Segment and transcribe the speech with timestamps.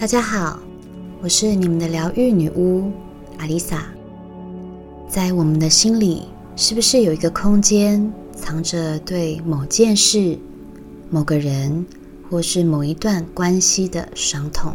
[0.00, 0.58] 大家好，
[1.20, 2.90] 我是你们的疗愈女巫
[3.36, 3.84] 阿丽萨。
[5.06, 6.22] 在我们的心里，
[6.56, 10.38] 是不是有一个空间，藏着对某件事、
[11.10, 11.84] 某个人，
[12.30, 14.72] 或是某一段关系的伤痛，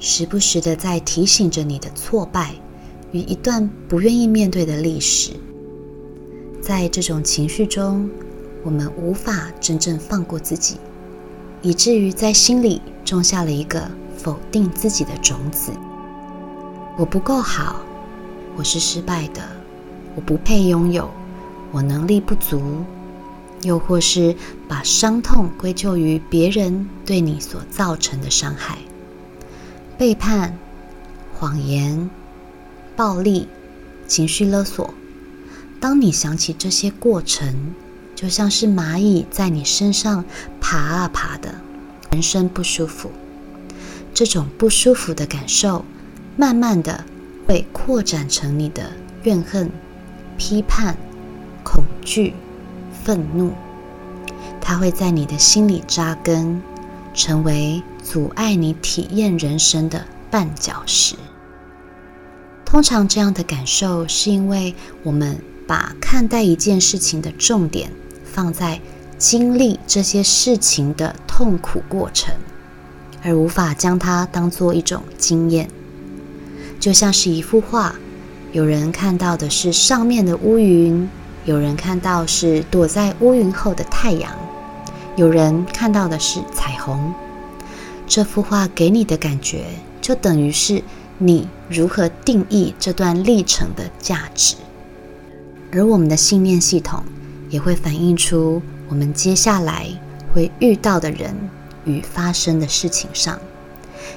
[0.00, 2.52] 时不时的在提醒着你的挫败
[3.12, 5.34] 与一段不愿意面对的历史？
[6.60, 8.10] 在这种情绪中，
[8.64, 10.78] 我们无法真正放过自己，
[11.62, 13.88] 以至于在心里种下了一个。
[14.26, 15.70] 否定自己的种子，
[16.96, 17.76] 我不够好，
[18.56, 19.40] 我是失败的，
[20.16, 21.08] 我不配拥有，
[21.70, 22.82] 我能力不足，
[23.62, 24.34] 又或是
[24.66, 28.78] 把伤痛归咎于别人对你所造成的伤害、
[29.96, 30.58] 背叛、
[31.32, 32.10] 谎言、
[32.96, 33.46] 暴力、
[34.08, 34.92] 情绪勒索。
[35.78, 37.72] 当你想起这些过程，
[38.16, 40.24] 就像是蚂蚁在你身上
[40.60, 41.54] 爬啊爬的，
[42.10, 43.08] 浑身不舒服。
[44.16, 45.84] 这种不舒服的感受，
[46.38, 47.04] 慢慢的
[47.46, 48.90] 会扩展成你的
[49.24, 49.70] 怨恨、
[50.38, 50.96] 批判、
[51.62, 52.32] 恐惧、
[53.04, 53.52] 愤怒，
[54.58, 56.62] 它会在你的心里扎根，
[57.12, 61.14] 成为阻碍你体验人生的绊脚石。
[62.64, 67.92] 通常这样的感受，是因为我们把看待一件事情的重点
[68.24, 68.80] 放在
[69.18, 72.34] 经历这些事情的痛苦过程。
[73.26, 75.68] 而无法将它当做一种经验，
[76.78, 77.92] 就像是一幅画，
[78.52, 81.08] 有人看到的是上面的乌云，
[81.44, 84.30] 有人看到是躲在乌云后的太阳，
[85.16, 87.12] 有人看到的是彩虹。
[88.06, 89.64] 这幅画给你的感觉，
[90.00, 90.80] 就等于是
[91.18, 94.54] 你如何定义这段历程的价值。
[95.72, 97.02] 而我们的信念系统
[97.50, 99.88] 也会反映出我们接下来
[100.32, 101.34] 会遇到的人。
[101.86, 103.40] 与发生的事情上，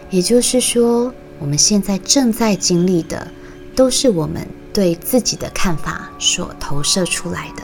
[0.10, 3.28] 也就是说，我们现在正在经历的，
[3.76, 7.64] 都是我们对自己的看法所投射出来的，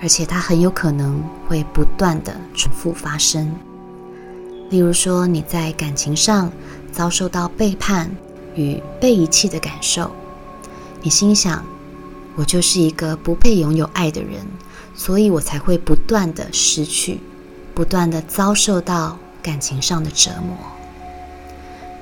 [0.00, 3.54] 而且它很有可能会不断的重复发生。
[4.70, 6.50] 例如说，你在感情上
[6.90, 8.10] 遭受到背叛
[8.54, 10.10] 与被遗弃的感受，
[11.02, 11.64] 你心想
[12.34, 14.44] ：“我就是一个不配拥有爱的人，
[14.94, 17.20] 所以我才会不断的失去。”
[17.76, 20.56] 不断地遭受到感情上的折磨。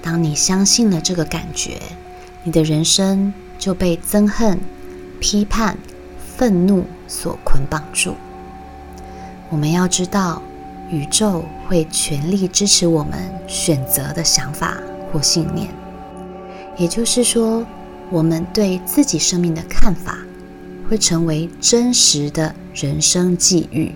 [0.00, 1.82] 当你相信了这个感觉，
[2.44, 4.60] 你的人生就被憎恨、
[5.18, 5.76] 批判、
[6.36, 8.14] 愤怒所捆绑住。
[9.50, 10.40] 我们要知道，
[10.90, 13.18] 宇宙会全力支持我们
[13.48, 14.76] 选择的想法
[15.12, 15.68] 或信念。
[16.76, 17.66] 也就是说，
[18.10, 20.18] 我们对自己生命的看法
[20.88, 23.92] 会成为真实的人生际遇。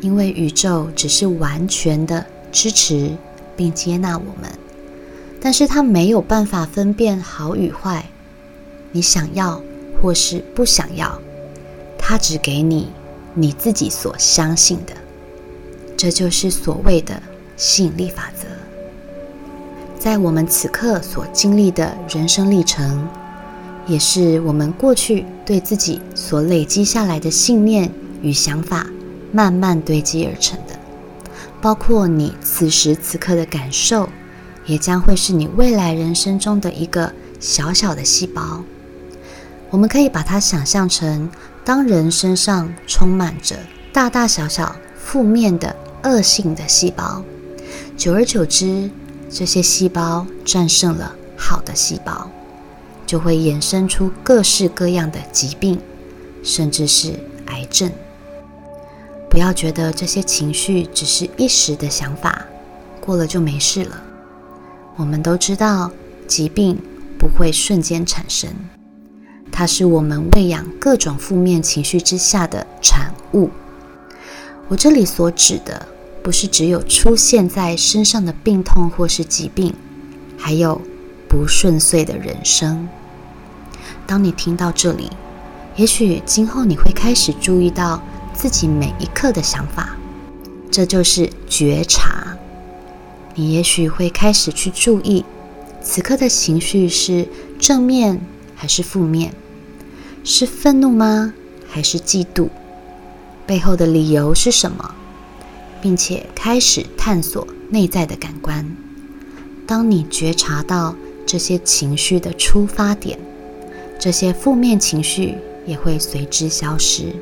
[0.00, 3.10] 因为宇宙只是完全的支持
[3.56, 4.50] 并接纳我们，
[5.40, 8.04] 但是它没有办法分辨好与坏，
[8.92, 9.60] 你想要
[10.00, 11.20] 或是不想要，
[11.98, 12.88] 它只给你
[13.34, 14.94] 你自己所相信的，
[15.96, 17.20] 这就是所谓的
[17.56, 18.46] 吸引力法则。
[19.98, 23.08] 在我们此刻所经历的人生历程，
[23.88, 27.90] 也是我们过去对自己所累积下来的信念
[28.22, 28.86] 与想法。
[29.32, 30.78] 慢慢堆积而成的，
[31.60, 34.08] 包括你此时此刻的感受，
[34.66, 38.62] 也将会是你未来人生中的一个小小的细胞。
[39.70, 41.30] 我们可以把它想象成，
[41.64, 43.56] 当人身上充满着
[43.92, 47.22] 大大小小负面的恶性的细胞，
[47.96, 48.90] 久而久之，
[49.28, 52.30] 这些细胞战胜了好的细胞，
[53.06, 55.78] 就会衍生出各式各样的疾病，
[56.42, 57.12] 甚至是
[57.46, 57.90] 癌症。
[59.38, 62.44] 不要觉得这些情绪只是一时的想法，
[63.00, 64.02] 过了就没事了。
[64.96, 65.92] 我们都知道，
[66.26, 66.76] 疾病
[67.16, 68.50] 不会瞬间产生，
[69.52, 73.48] 它是我们喂养各种负面情绪之下的产物。
[74.66, 75.86] 我这里所指的，
[76.20, 79.72] 不是只有出现在身上的病痛或是疾病，
[80.36, 80.82] 还有
[81.28, 82.88] 不顺遂的人生。
[84.04, 85.08] 当你听到这里，
[85.76, 88.02] 也许今后你会开始注意到。
[88.38, 89.96] 自己每一刻的想法，
[90.70, 92.38] 这就是觉察。
[93.34, 95.24] 你也许会开始去注意，
[95.82, 97.26] 此刻的情绪是
[97.58, 98.20] 正面
[98.54, 99.32] 还是负面？
[100.22, 101.34] 是愤怒吗？
[101.68, 102.48] 还是嫉妒？
[103.44, 104.94] 背后的理由是什么？
[105.82, 108.64] 并且开始探索内在的感官。
[109.66, 110.94] 当你觉察到
[111.26, 113.18] 这些情绪的出发点，
[113.98, 115.34] 这些负面情绪
[115.66, 117.12] 也会随之消失。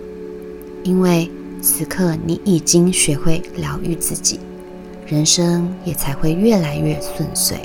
[0.87, 1.29] 因为
[1.61, 4.39] 此刻你已经学会疗愈自己，
[5.05, 7.59] 人生也才会越来越顺遂。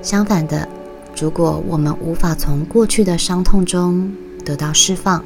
[0.00, 0.68] 相反的，
[1.20, 4.12] 如果我们无法从过去的伤痛中
[4.44, 5.24] 得到释放，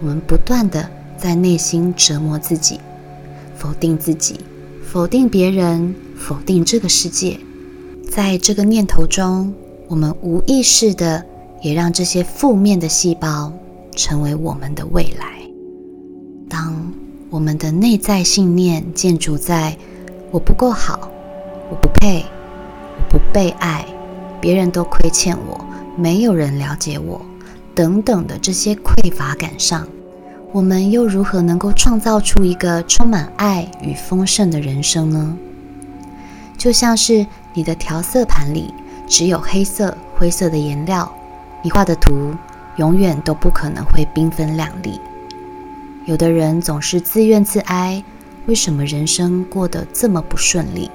[0.00, 2.80] 我们不断的在内心折磨自己，
[3.56, 4.40] 否定自己，
[4.84, 7.38] 否定别人，否定这个世界。
[8.10, 9.54] 在这个念头中，
[9.86, 11.24] 我们无意识的
[11.62, 13.52] 也让这些负面的细胞
[13.94, 15.43] 成为我们的未来。
[16.48, 16.92] 当
[17.30, 19.76] 我们的内在信念建筑在
[20.30, 21.10] “我不够好，
[21.70, 22.24] 我不配，
[22.96, 23.84] 我不被爱”。
[24.40, 25.64] 别人都亏欠我，
[25.96, 27.20] 没有人了解我，
[27.74, 29.88] 等等的这些匮乏感上，
[30.52, 35.36] 我们又如何能够创造出一个充满爱与丰盛的人生呢？
[36.58, 38.72] 就像是你的调色盘里
[39.08, 41.10] 只有黑色、灰色的颜料，
[41.62, 42.34] 你画的图
[42.76, 45.00] 永远都不可能会缤纷亮丽。
[46.06, 48.02] 有的人总是自怨自哀，
[48.46, 50.90] 为什么人生过得这么不顺利？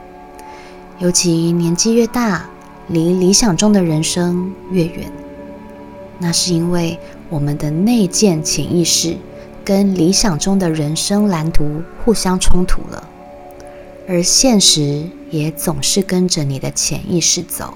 [1.00, 2.50] 尤其年纪越大。
[2.92, 5.12] 离理想中的人生越远，
[6.18, 6.98] 那是因为
[7.30, 9.16] 我们的内建潜意识
[9.64, 13.08] 跟理想中的人生蓝图互相冲突了，
[14.08, 17.76] 而现实也总是跟着你的潜意识走，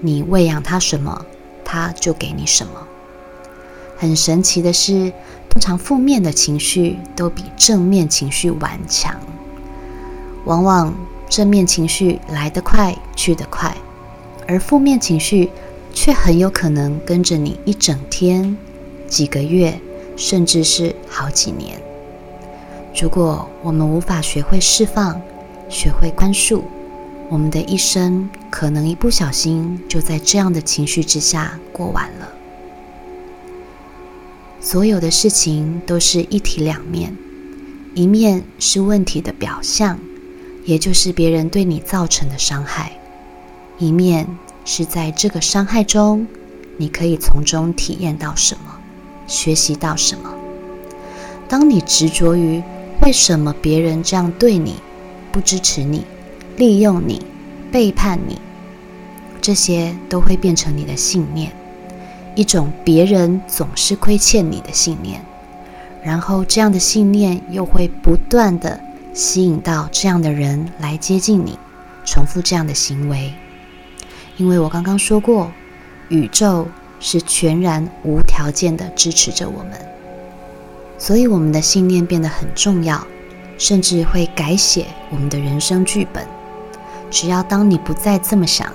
[0.00, 1.26] 你喂养它什么，
[1.62, 2.72] 它就给你什么。
[3.98, 5.12] 很神奇的是，
[5.50, 9.14] 通常负面的情绪都比正面情绪顽强，
[10.44, 10.94] 往往
[11.28, 13.76] 正面情绪来得快，去得快。
[14.46, 15.50] 而负面情绪
[15.92, 18.56] 却很有可能跟着你一整天、
[19.06, 19.78] 几个月，
[20.16, 21.80] 甚至是好几年。
[23.00, 25.20] 如果我们无法学会释放、
[25.68, 26.62] 学会宽恕，
[27.28, 32.28] 我们的一生可能一不小心就在这样的情绪之下过完了。
[34.62, 37.16] 所有的事情都是一体两面，
[37.94, 39.98] 一面是问题的表象，
[40.66, 42.92] 也就是别人对你造成的伤害。
[43.78, 44.26] 一面
[44.66, 46.26] 是在这个伤害中，
[46.76, 48.78] 你可以从中体验到什么，
[49.26, 50.34] 学习到什么。
[51.48, 52.62] 当你执着于
[53.02, 54.74] 为什么别人这样对你，
[55.32, 56.04] 不支持你，
[56.58, 57.22] 利用你，
[57.72, 58.38] 背叛你，
[59.40, 61.50] 这些都会变成你的信念，
[62.34, 65.20] 一种别人总是亏欠你的信念。
[66.02, 68.80] 然后这样的信念又会不断地
[69.12, 71.58] 吸引到这样的人来接近你，
[72.04, 73.32] 重复这样的行为。
[74.38, 75.52] 因为我刚刚说过，
[76.08, 76.66] 宇宙
[76.98, 79.72] 是全然无条件的支持着我们，
[80.96, 83.06] 所以我们的信念变得很重要，
[83.58, 86.26] 甚至会改写我们的人生剧本。
[87.10, 88.72] 只要当你不再这么想，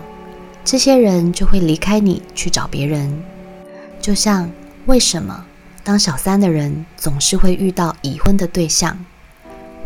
[0.64, 3.24] 这些人就会离开你去找别人。
[4.06, 4.52] 就像
[4.86, 5.44] 为什么
[5.84, 9.04] 当小三的人总是会遇到已婚的对象？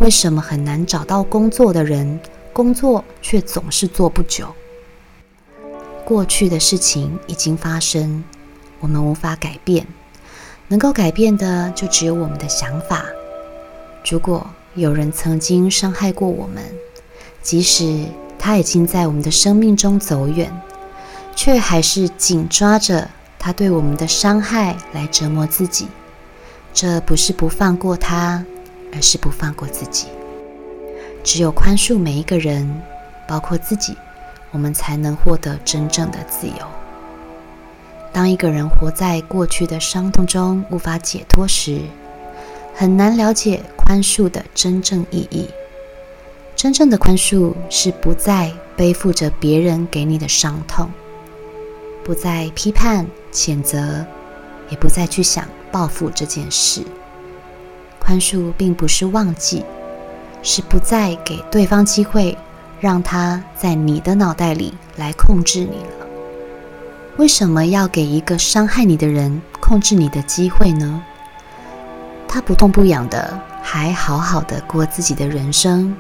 [0.02, 2.20] 为什么很难找到工作的人，
[2.52, 4.54] 工作却总是做不久？
[6.04, 8.22] 过去的事情已经发生，
[8.82, 9.88] 我们无法改变，
[10.68, 13.06] 能够改变的就只有我们的想法。
[14.10, 14.46] 如果
[14.76, 16.62] 有人曾经伤害过我们，
[17.42, 18.04] 即使
[18.38, 20.52] 他已经在我们的生命中走远，
[21.38, 25.88] 却还是紧抓着他对我们的伤害来折磨自己。
[26.74, 28.46] 这不是不放过他，
[28.94, 30.08] 而是不放过自己。
[31.24, 32.82] 只有宽恕每一个人，
[33.28, 33.98] 包括自己。
[34.52, 36.56] 我们才能获得真正的自由。
[38.12, 41.82] 当一个人活在过去的伤痛中无法解脱时，
[42.74, 45.48] 很难了解宽恕的真正意义。
[46.56, 50.90] 真正的宽恕是不再背负着别人给你的伤痛，
[52.04, 54.06] 不再批判、谴责，
[54.70, 56.84] 也不再去想报复这件事。
[58.00, 59.64] 宽恕并不是忘记，
[60.42, 62.38] 是不再给对方机会。
[62.82, 66.08] 让他在你的脑袋里来控制你了。
[67.18, 71.04] 为什么要给一个伤害你的人控制你的机会呢？
[72.26, 75.94] 他不痛不痒的，还好好的过自己的人生，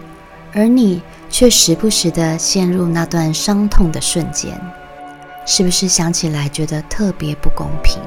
[0.54, 4.58] 而你却时不时的陷入那段伤痛的瞬间，
[5.50, 8.00] 是不是想起来觉得特别不公平？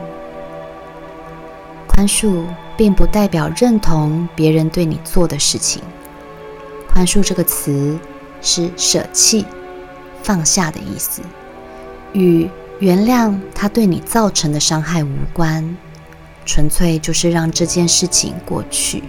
[1.89, 2.45] 宽恕
[2.77, 5.83] 并不代表认同别人对你做的事情。
[6.89, 7.99] 宽恕这个词。
[8.45, 9.47] 是舍弃、
[10.21, 11.23] 放下的意思，
[12.13, 15.77] 与原谅他对你造成的伤害无关，
[16.45, 19.05] 纯粹就是让这件事情过去。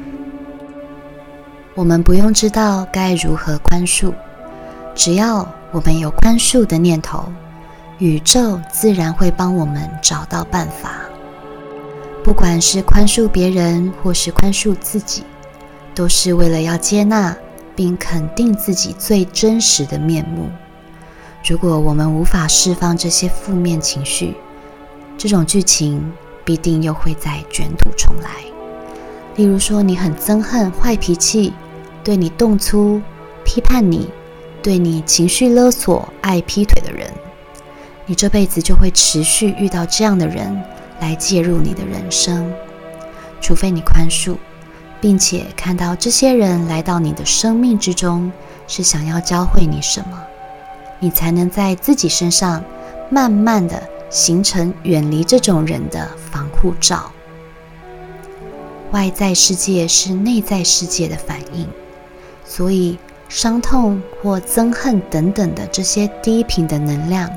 [1.73, 4.13] 我们不用知道该如何宽恕，
[4.93, 7.25] 只要我们有宽恕的念头，
[8.00, 11.01] 宇宙自然会帮我们找到办法。
[12.23, 15.23] 不管是宽恕别人或是宽恕自己，
[15.93, 17.35] 都是为了要接纳。
[17.75, 20.47] 并肯定自己最真实的面目。
[21.43, 24.35] 如果我们无法释放这些负面情绪，
[25.17, 26.13] 这种剧情
[26.45, 28.29] 必定又会再卷土重来。
[29.35, 31.51] 例如说，你很憎恨坏脾气、
[32.03, 33.01] 对你动粗、
[33.43, 34.07] 批判你、
[34.62, 37.12] 对你情绪勒索、爱劈腿的人，
[38.05, 40.62] 你这辈子就会持续遇到这样的人
[41.00, 42.51] 来介入你的人生，
[43.41, 44.38] 除非你宽恕。
[45.01, 48.31] 并且看到这些人来到你的生命之中，
[48.69, 50.17] 是想要教会你什么，
[50.98, 52.63] 你才能在自己身上
[53.10, 57.12] 慢慢的形成远离这种人的防护罩。
[58.91, 61.67] 外在世界是内在世界的反应，
[62.45, 67.29] 所以伤痛或憎恨等等的这些低频的能量，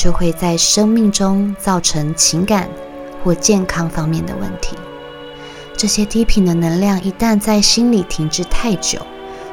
[0.00, 2.66] 就会在生命中造成情感
[3.22, 4.74] 或健康方面的问题。
[5.76, 8.98] 这些低频的能量一旦在心里停滞太久，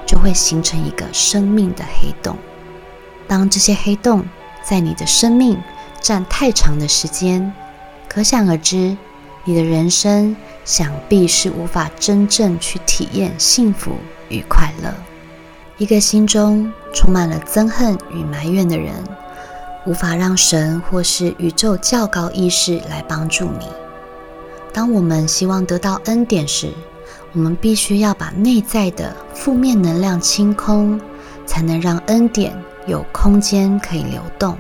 [0.06, 2.38] 就会形成一个生命的黑洞。
[3.27, 4.24] 当这些黑洞
[4.63, 5.62] 在你的生命
[6.00, 7.54] 占太长的时间，
[8.08, 8.96] 可想而知，
[9.44, 13.98] 你的人生想必是无法真正去体验幸福
[14.30, 14.94] 与快乐。
[15.77, 18.94] 一个心中充满了憎恨与埋怨的人，
[19.88, 23.65] 无法让神或是宇宙较高意识来帮助你。
[24.74, 26.74] 当我们希望得到恩典时，
[27.32, 31.00] 我们必须要把内在的负面能量清空，
[31.46, 32.53] 才能让恩典
[32.86, 34.58] 有空间可以流动。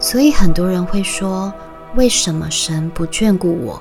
[0.00, 1.52] 所以很多人会说
[1.94, 3.80] ：“为什么神不眷顾我？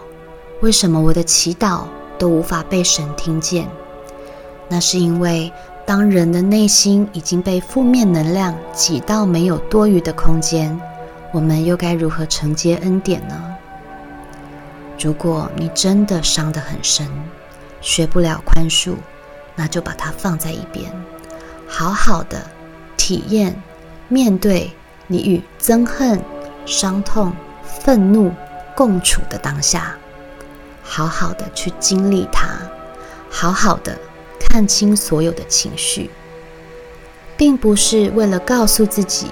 [0.62, 1.86] 为什么我的祈祷
[2.20, 3.68] 都无法被神听见？”
[4.70, 5.52] 那是因为，
[5.90, 10.80] 当人的内心已经被负面能量挤到没有多余的空间，
[11.32, 13.58] 我们又该如何承接恩典呢？
[15.00, 17.08] 如果你真的伤得很深，
[17.82, 18.94] 学不了宽恕，
[19.56, 20.92] 那就把它放在一边，
[21.68, 22.40] 好好的
[22.96, 23.60] 体验、
[24.10, 24.72] 面对
[25.08, 26.22] 你与憎恨、
[26.68, 28.32] 伤痛、愤怒
[28.76, 29.98] 共处的当下，
[30.84, 32.48] 好好的去经历它，
[33.28, 33.98] 好好的
[34.50, 36.10] 看清所有的情绪，
[37.38, 39.28] 并不是为了告诉自己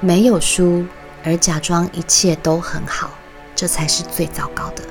[0.00, 0.84] 没有输
[1.24, 3.10] 而假装一切都很好。
[3.56, 4.82] 这才是最糟糕的，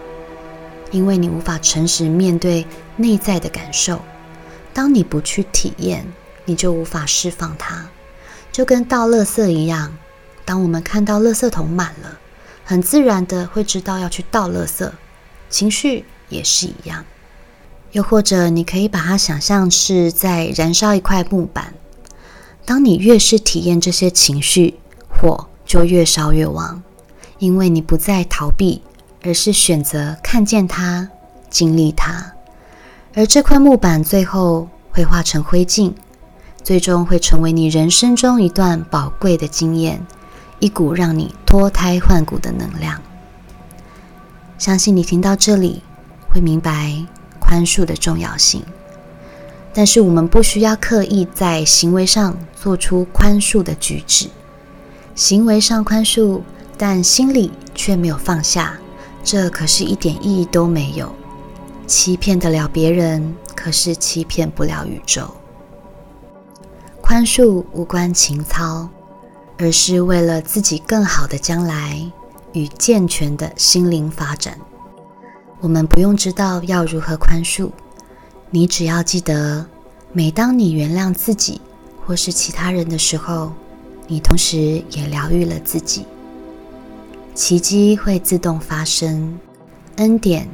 [0.89, 4.01] 因为你无法诚实面对内在的感受。
[4.73, 6.05] 当你不去体验，
[6.45, 7.87] 你就无法释放它。
[8.51, 9.95] 就跟倒垃圾一样，
[10.45, 12.17] 当我们看到垃圾桶满了，
[12.63, 14.89] 很自然的会知道要去倒垃圾，
[15.49, 17.05] 情绪也是一样。
[17.93, 21.73] 又或者，你可以把它想象是在燃烧一块木板。
[22.65, 24.75] 当你越是体验这些情绪，
[25.07, 26.83] 火就越烧越旺。
[27.39, 28.81] 因为你不再逃避，
[29.21, 31.09] 而是选择看见它、
[31.49, 32.33] 经历它，
[33.13, 35.93] 而这块木板最后会化成灰烬，
[36.63, 40.05] 最终会成为你人生中一段宝贵的经验，
[40.59, 43.01] 一股让你脱胎换骨的能量。
[44.57, 45.83] 相信你听到这里
[46.29, 46.95] 会明白
[47.43, 48.63] 宽恕的重要性，
[49.73, 54.29] 但是我们不需要刻意在行为上做出宽恕的举止，
[55.13, 56.41] 行为上宽恕。
[56.75, 58.73] 但心里却没有放下，
[59.23, 61.13] 这可是一点意义都没有。
[61.85, 65.29] 欺骗得了别人，可是欺骗不了宇宙。
[66.99, 68.89] 宽恕无关情操，
[69.59, 72.11] 而是为了自己更好的将来
[72.53, 74.57] 与健全的心灵发展。
[75.63, 77.71] 我们不用知道要如何宽恕，
[78.49, 79.65] 你只要记得，
[80.11, 81.61] 每当你原谅自己
[82.05, 83.53] 或是其他人的时候，
[84.05, 86.05] 你同时也疗愈了自己。
[87.33, 89.39] 奇迹会自动发生，
[89.95, 90.49] 恩典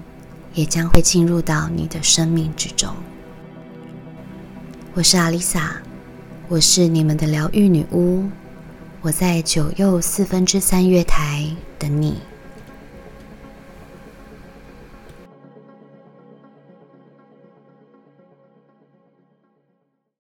[0.54, 2.94] 也将会进入到你的生命之中。
[4.94, 5.82] 我是阿丽萨，
[6.48, 8.26] 我是你们的疗愈女巫，
[9.02, 11.50] 我在九又四分之三月台
[11.80, 12.22] 等你。